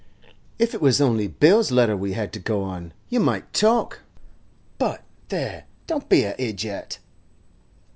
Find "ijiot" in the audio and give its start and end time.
6.37-6.97